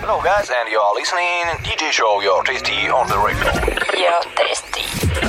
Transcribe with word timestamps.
Hello 0.00 0.20
guys, 0.22 0.50
and 0.50 0.68
you 0.70 0.78
are 0.78 0.94
listening 0.94 1.46
DJ 1.62 1.90
Show 1.92 2.20
Your 2.20 2.42
Tasty 2.44 2.88
on 2.88 3.06
the 3.08 3.18
radio. 3.18 3.52
Your 3.98 4.22
tasty. 4.34 4.82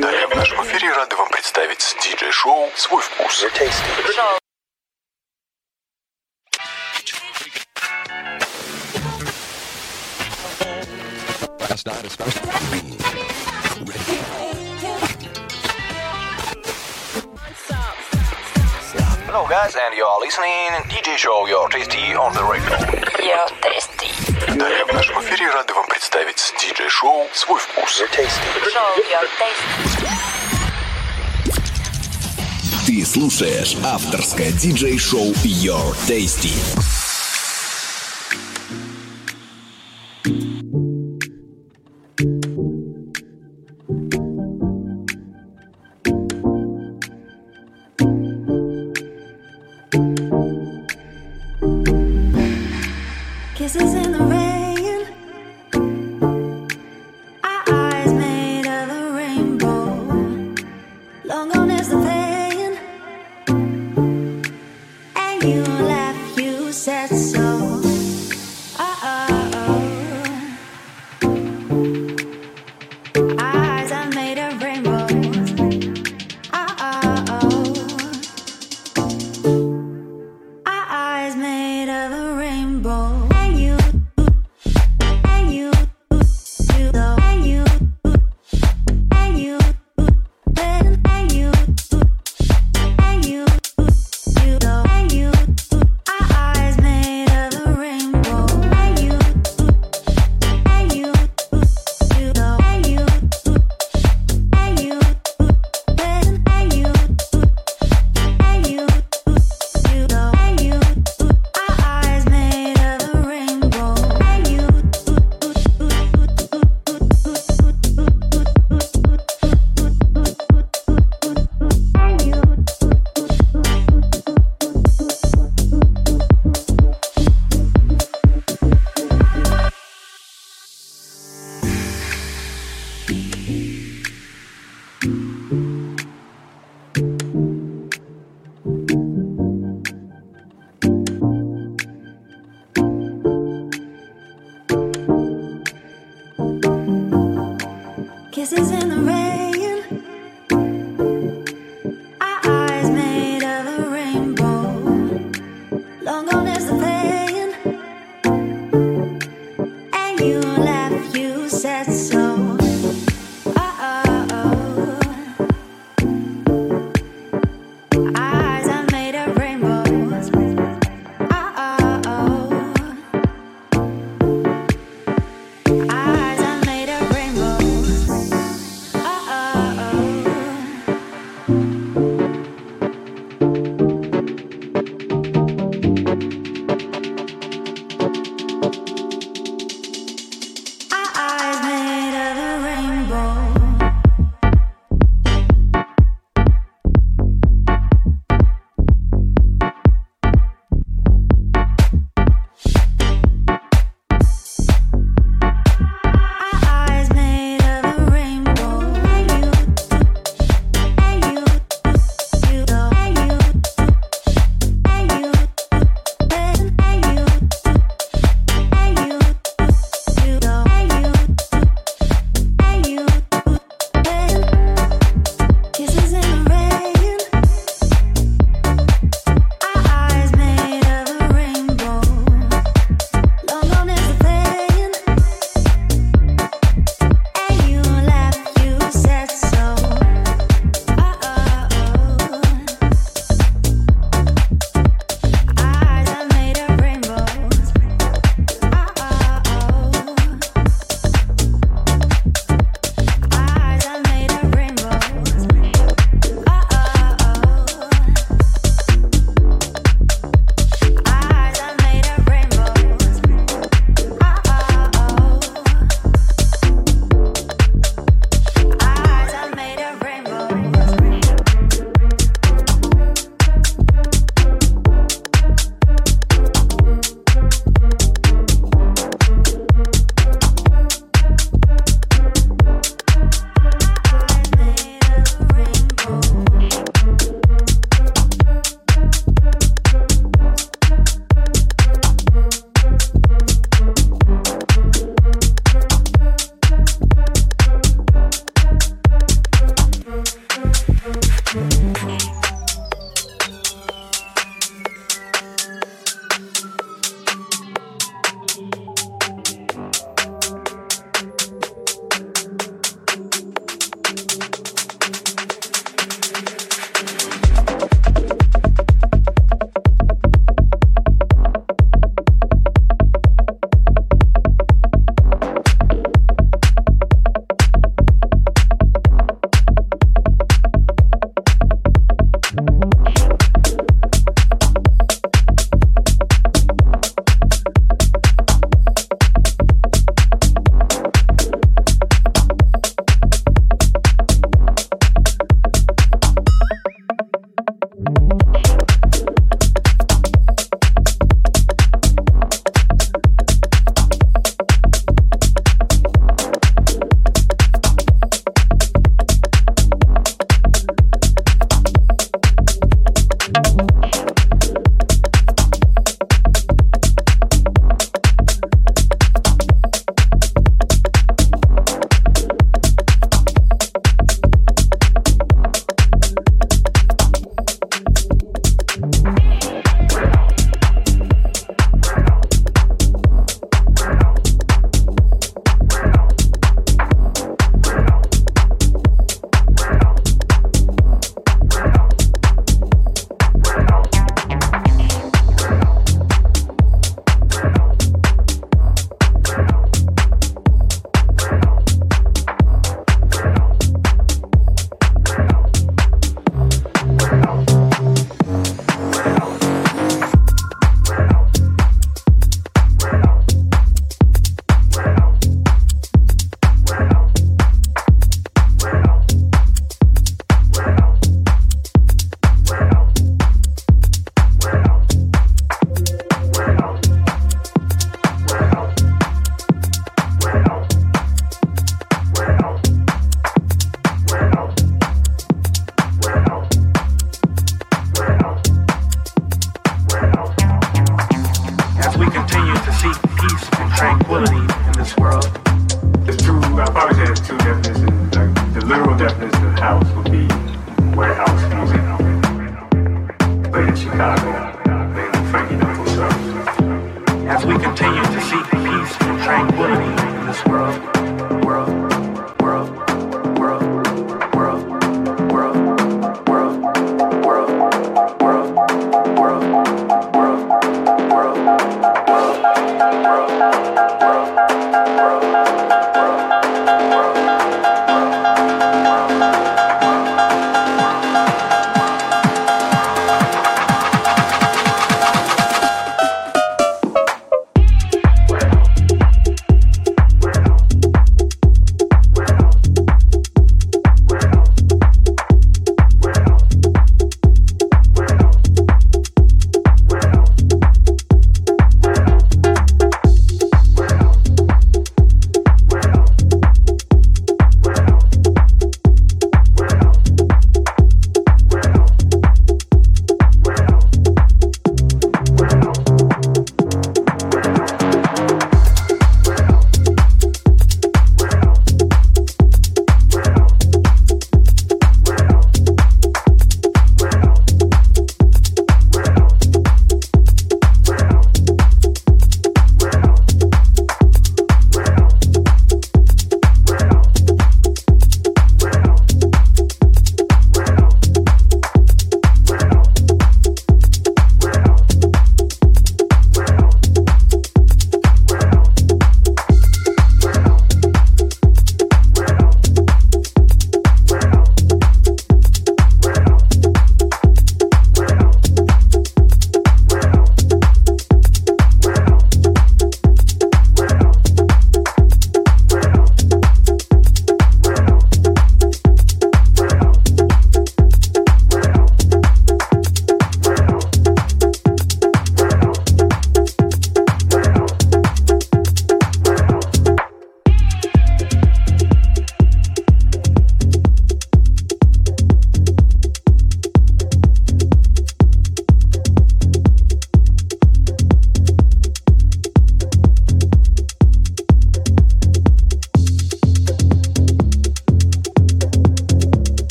Далее 0.00 0.26
в 0.26 0.36
нашем 0.36 0.62
эфире 0.62 0.92
рады 0.92 1.16
вам 1.16 1.28
представить 1.30 1.96
диджей-шоу 2.02 2.70
«Свой 2.76 3.02
вкус». 3.02 3.44
Шоу. 4.14 4.38
Hello 19.38 19.46
guys, 19.48 19.74
and 19.76 19.94
you 19.96 20.04
are 20.04 20.20
listening 20.20 20.74
DJ 20.90 21.16
Show 21.16 21.46
Your 21.46 21.68
Tasty 21.68 22.14
on 22.14 22.34
the 22.34 22.42
radio. 22.42 22.74
Your 23.22 23.46
tasty. 23.62 24.10
Далее 24.58 24.84
в 24.84 24.92
нашем 24.92 25.20
эфире 25.20 25.50
рады 25.50 25.72
вам 25.72 25.86
представить 25.86 26.52
диджей-шоу 26.60 27.28
«Свой 27.32 27.60
вкус». 27.60 27.92
Шоу 27.92 28.06
Your 28.06 29.28
tasty. 29.38 30.08
Ты 32.86 33.06
слушаешь 33.06 33.76
авторское 33.84 34.50
диджей-шоу 34.52 35.32
Your 35.44 35.94
Tasty. 36.06 36.87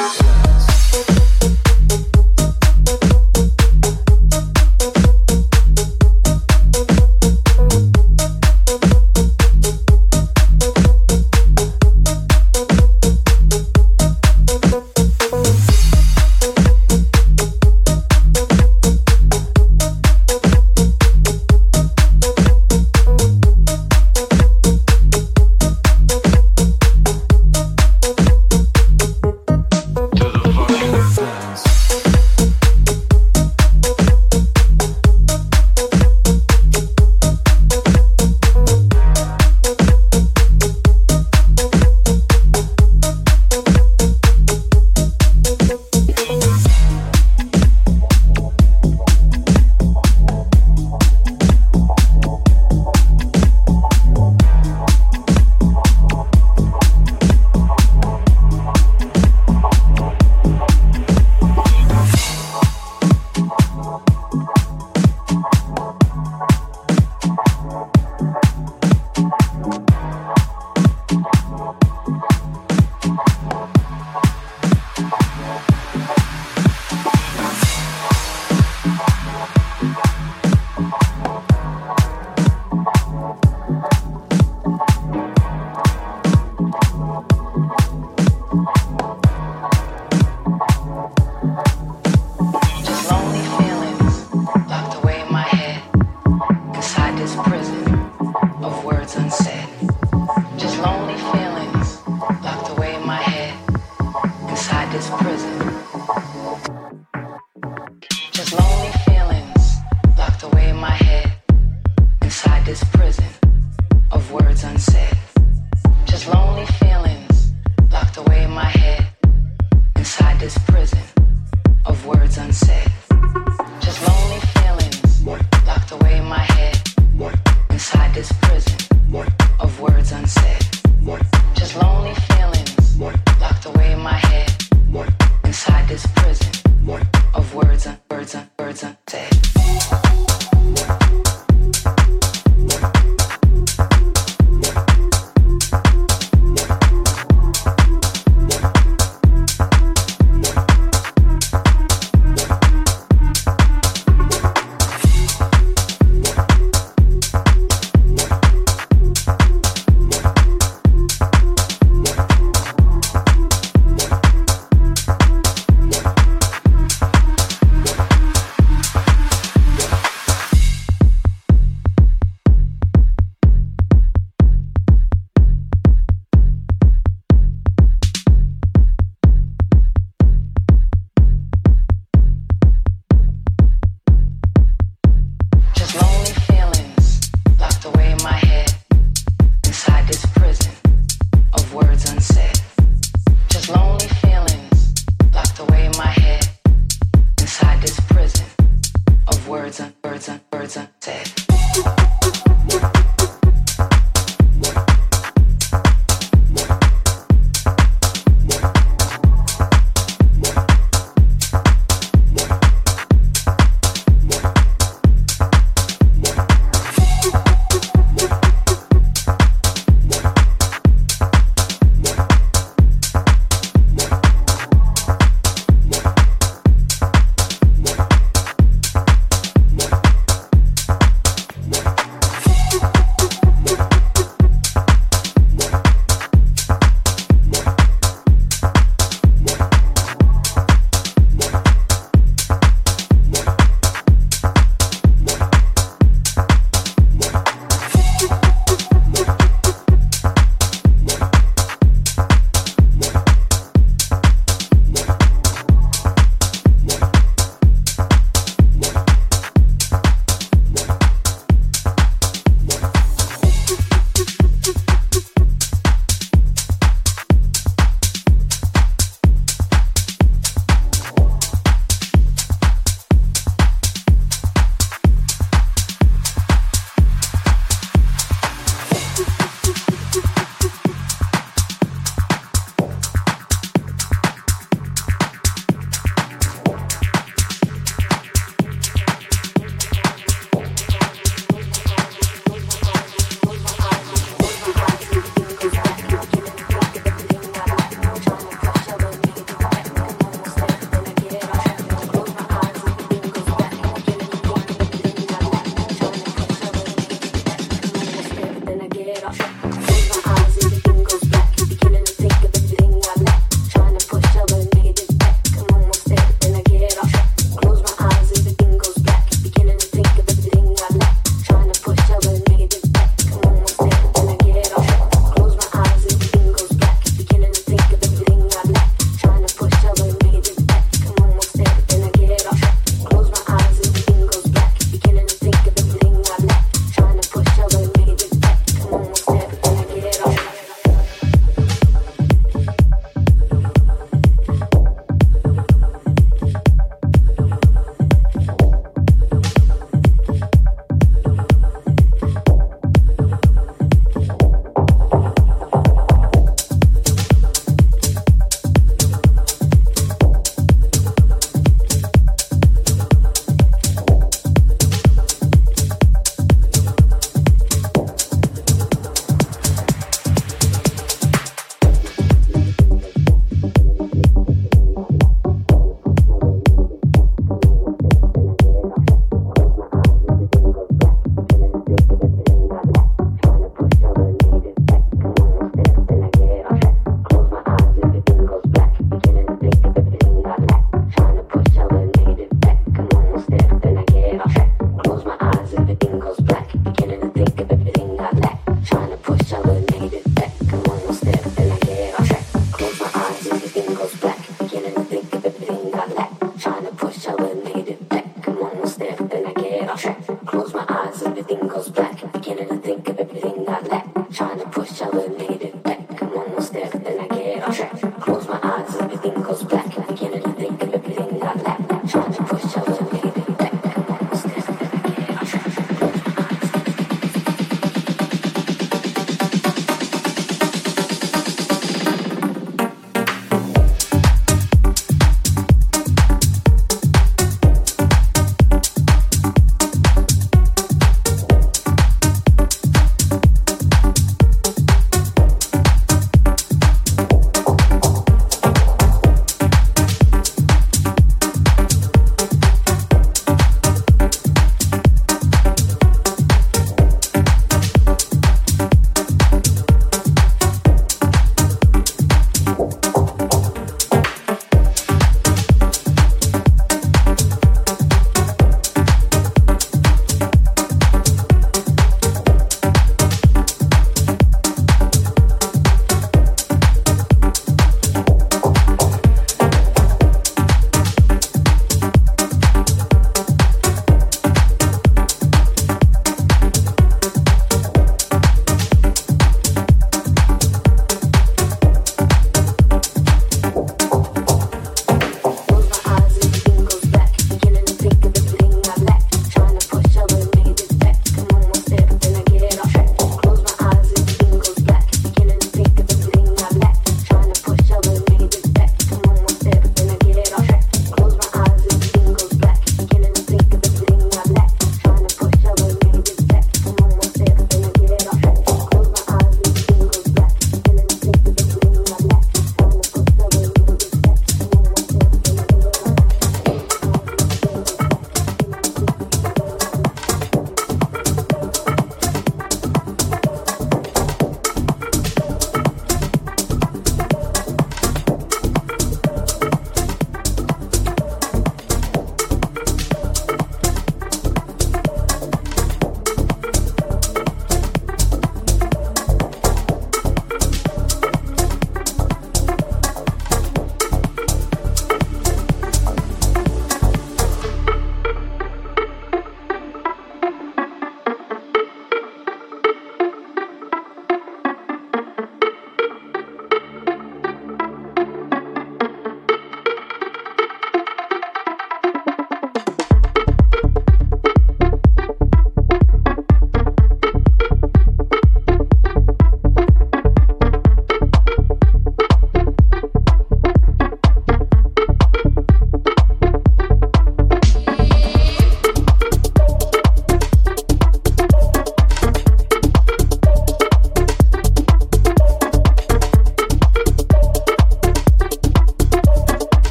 Just 0.00 0.39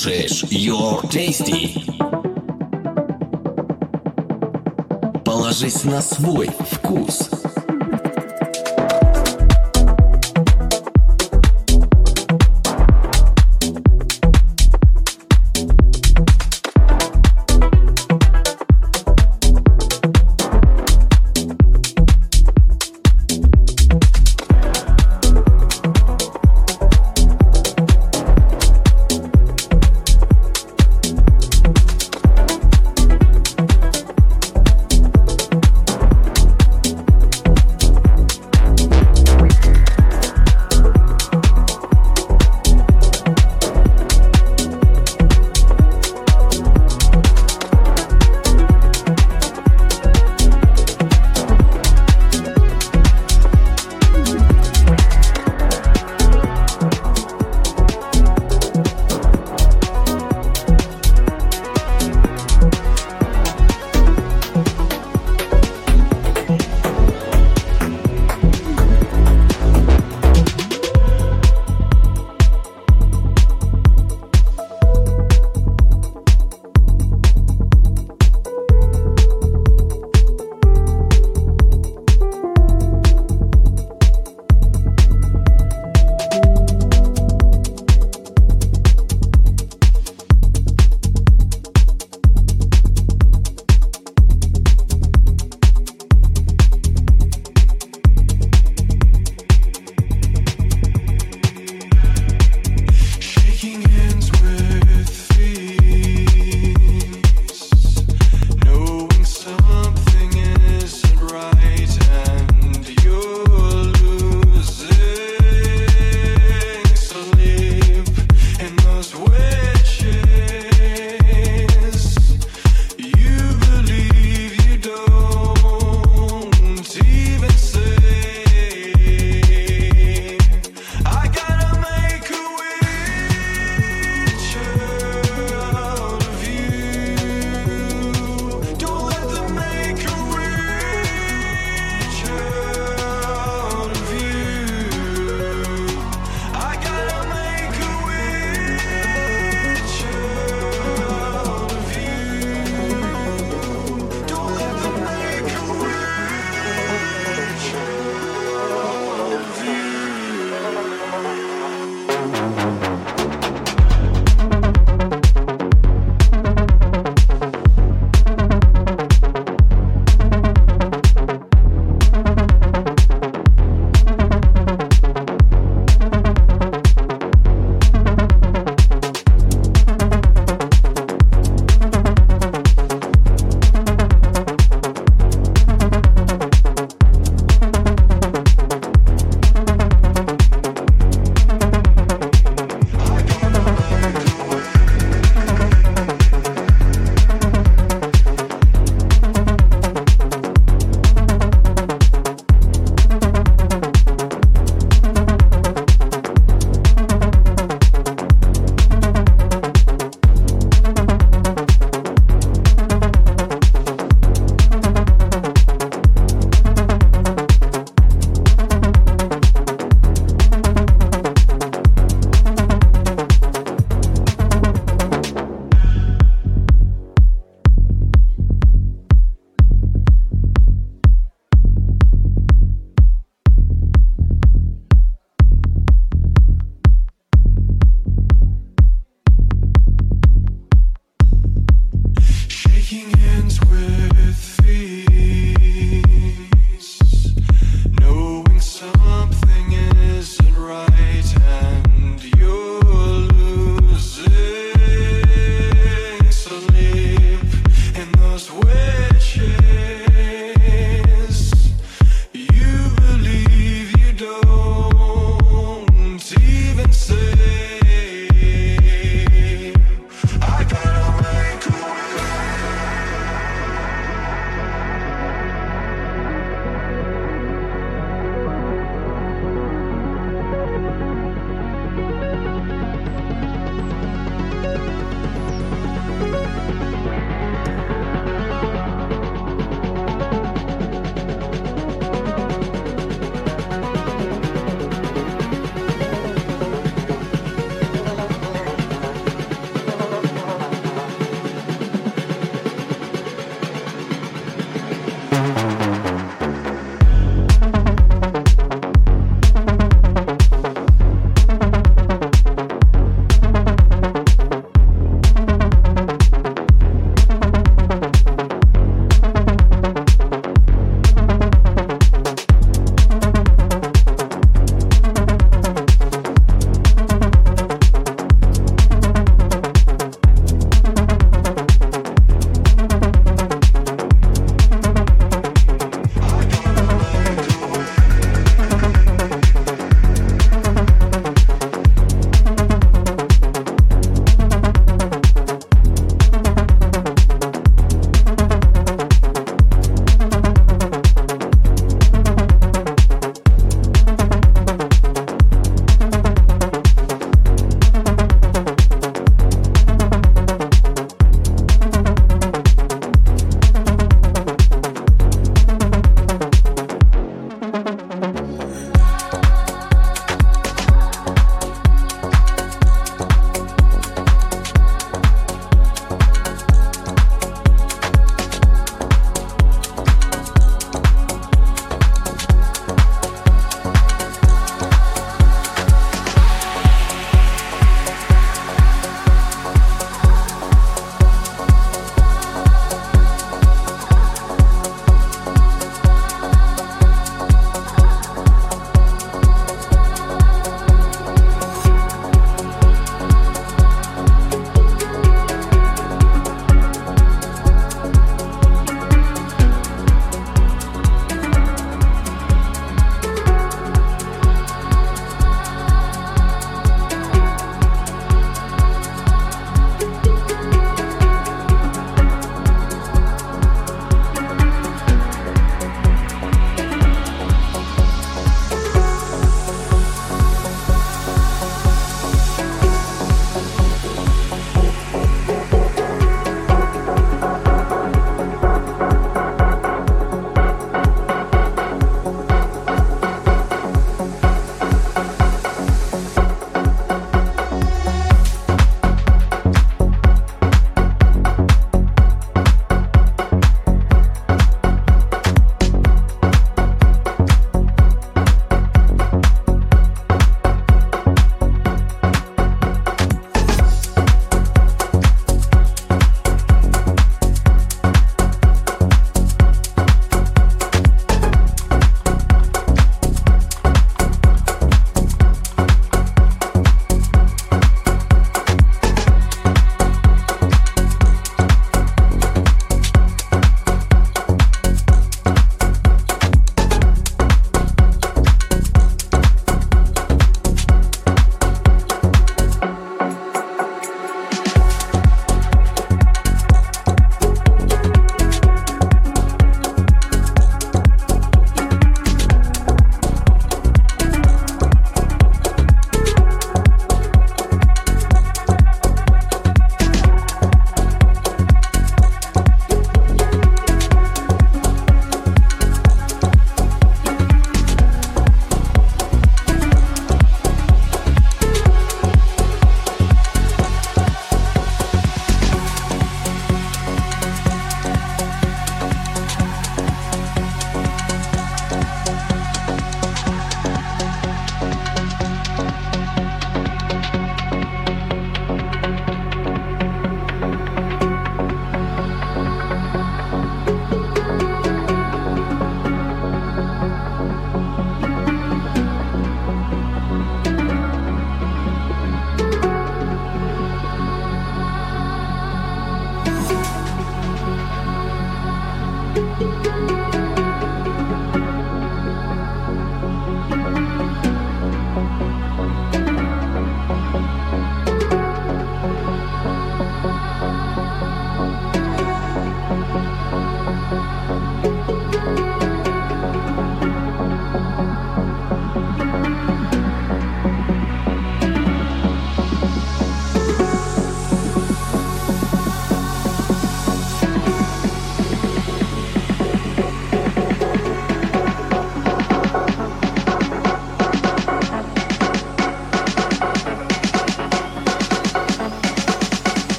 слушаешь 0.00 0.44
Your 0.44 1.02
Tasty. 1.10 1.84
Положись 5.24 5.84
на 5.84 6.00
свой 6.00 6.48
вкус. 6.70 7.28